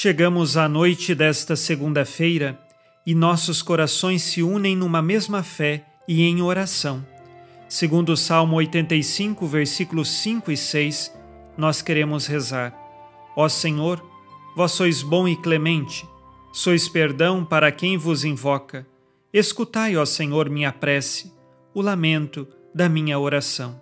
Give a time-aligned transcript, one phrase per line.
[0.00, 2.56] Chegamos à noite desta segunda-feira
[3.04, 7.04] e nossos corações se unem numa mesma fé e em oração.
[7.68, 11.12] Segundo o Salmo 85, versículos 5 e 6,
[11.56, 12.72] nós queremos rezar:
[13.34, 14.00] Ó Senhor,
[14.54, 16.08] vós sois bom e clemente,
[16.52, 18.86] sois perdão para quem vos invoca.
[19.32, 21.32] Escutai, ó Senhor, minha prece,
[21.74, 23.80] o lamento da minha oração.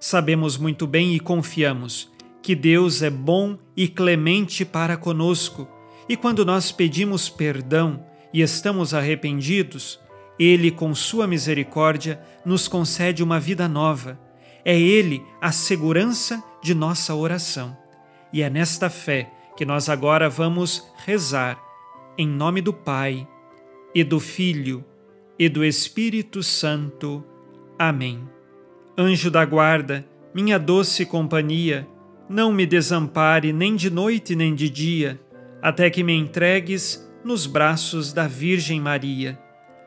[0.00, 2.10] Sabemos muito bem e confiamos
[2.42, 5.68] que Deus é bom e clemente para conosco,
[6.08, 10.00] e quando nós pedimos perdão, e estamos arrependidos,
[10.38, 14.18] Ele, com Sua misericórdia, nos concede uma vida nova.
[14.64, 17.76] É Ele a segurança de nossa oração.
[18.32, 21.60] E é nesta fé que nós agora vamos rezar,
[22.16, 23.26] em nome do Pai,
[23.94, 24.84] e do Filho,
[25.38, 27.24] e do Espírito Santo.
[27.78, 28.28] Amém.
[28.96, 31.88] Anjo da guarda, minha doce companhia,
[32.30, 35.20] não me desampare nem de noite nem de dia,
[35.60, 39.36] até que me entregues nos braços da Virgem Maria.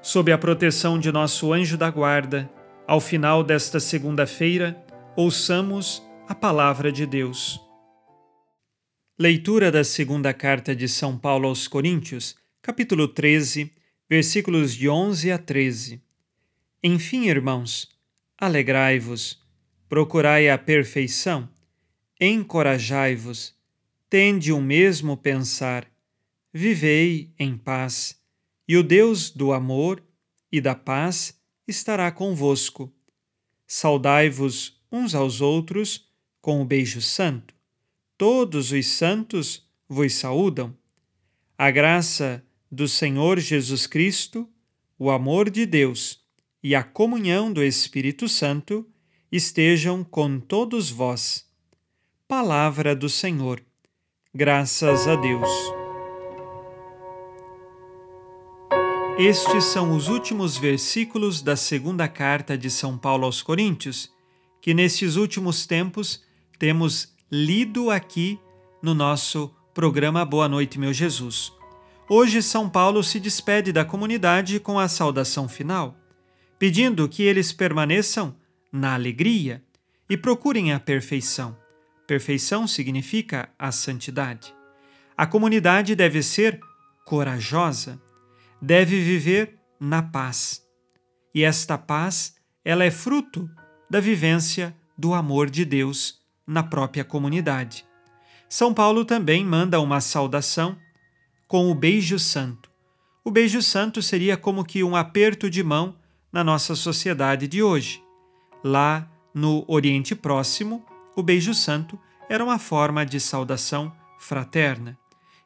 [0.00, 2.50] Sob a proteção de nosso anjo da guarda,
[2.86, 4.82] ao final desta segunda-feira,
[5.14, 7.60] ouçamos a palavra de Deus.
[9.18, 13.70] Leitura da segunda carta de São Paulo aos Coríntios, capítulo 13,
[14.08, 16.02] versículos de 11 a 13.
[16.82, 17.86] Enfim, irmãos,
[18.38, 19.38] alegrai-vos,
[19.90, 21.46] procurai a perfeição,
[22.20, 23.54] encorajai-vos,
[24.08, 25.90] tende o mesmo pensar
[26.52, 28.20] vivei em paz,
[28.66, 30.02] e o Deus do amor
[30.50, 32.92] e da paz estará convosco.
[33.66, 36.08] Saudai-vos uns aos outros
[36.40, 37.54] com o beijo santo.
[38.18, 40.76] Todos os santos vos saúdam.
[41.56, 44.48] A graça do Senhor Jesus Cristo,
[44.98, 46.20] o amor de Deus
[46.62, 48.88] e a comunhão do Espírito Santo
[49.30, 51.48] estejam com todos vós.
[52.30, 53.60] Palavra do Senhor.
[54.32, 55.50] Graças a Deus.
[59.18, 64.12] Estes são os últimos versículos da segunda carta de São Paulo aos Coríntios,
[64.62, 66.22] que nestes últimos tempos
[66.56, 68.38] temos lido aqui
[68.80, 71.52] no nosso programa Boa Noite, meu Jesus.
[72.08, 75.96] Hoje, São Paulo se despede da comunidade com a saudação final,
[76.60, 78.36] pedindo que eles permaneçam
[78.70, 79.64] na alegria
[80.08, 81.59] e procurem a perfeição.
[82.10, 84.52] Perfeição significa a santidade.
[85.16, 86.58] A comunidade deve ser
[87.06, 88.02] corajosa
[88.60, 90.60] deve viver na paz.
[91.32, 92.34] E esta paz,
[92.64, 93.48] ela é fruto
[93.88, 97.86] da vivência do amor de Deus na própria comunidade.
[98.48, 100.76] São Paulo também manda uma saudação
[101.46, 102.72] com o beijo santo.
[103.24, 105.94] O beijo santo seria como que um aperto de mão
[106.32, 108.02] na nossa sociedade de hoje.
[108.64, 110.89] Lá no Oriente Próximo,
[111.20, 111.98] o beijo santo
[112.28, 114.98] era uma forma de saudação fraterna.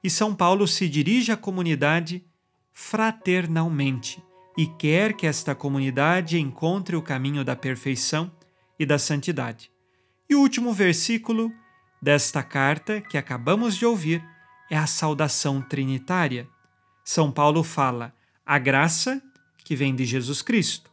[0.02, 2.24] E São Paulo se dirige à comunidade
[2.72, 4.22] fraternalmente
[4.56, 8.30] e quer que esta comunidade encontre o caminho da perfeição
[8.78, 9.70] e da santidade.
[10.28, 11.52] E o último versículo
[12.00, 14.24] desta carta que acabamos de ouvir
[14.70, 16.48] é a saudação trinitária.
[17.04, 18.14] São Paulo fala
[18.46, 19.20] a graça
[19.64, 20.90] que vem de Jesus Cristo,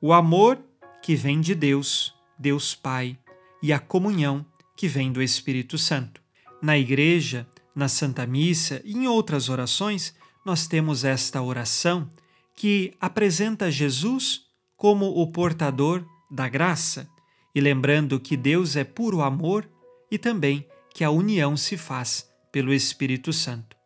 [0.00, 0.58] o amor
[1.02, 3.18] que vem de Deus, Deus Pai,
[3.62, 4.44] e a comunhão
[4.76, 6.22] que vem do Espírito Santo.
[6.62, 10.14] Na igreja, na Santa Missa e em outras orações,
[10.44, 12.10] nós temos esta oração
[12.56, 14.42] que apresenta Jesus
[14.76, 17.08] como o portador da graça,
[17.54, 19.68] e lembrando que Deus é puro amor
[20.10, 23.76] e também que a união se faz pelo Espírito Santo.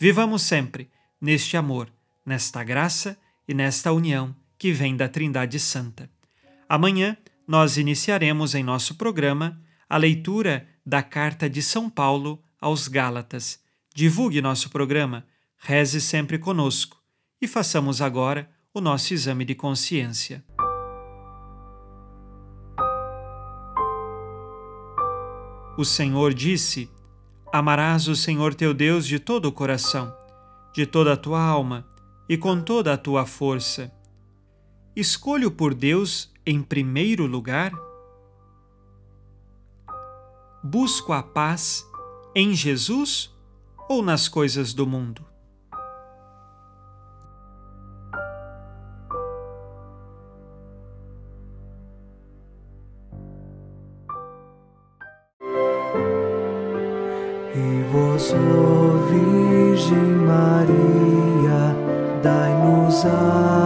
[0.00, 0.90] Vivamos sempre
[1.20, 1.92] neste amor,
[2.24, 3.18] nesta graça
[3.48, 6.10] e nesta união que vem da Trindade Santa.
[6.68, 7.16] Amanhã
[7.46, 13.60] nós iniciaremos em nosso programa a leitura da carta de São Paulo aos Gálatas.
[13.94, 15.24] Divulgue nosso programa
[15.58, 17.00] Reze sempre conosco
[17.40, 20.44] e façamos agora o nosso exame de consciência.
[25.78, 26.90] O Senhor disse:
[27.52, 30.14] Amarás o Senhor teu Deus de todo o coração,
[30.74, 31.86] de toda a tua alma
[32.28, 33.92] e com toda a tua força
[34.96, 37.70] escolho por Deus em primeiro lugar?
[40.64, 41.86] Busco a paz
[42.34, 43.30] em Jesus
[43.88, 45.22] ou nas coisas do mundo?
[57.54, 61.76] E vós, oh Virgem Maria,
[62.22, 63.65] dai-nos a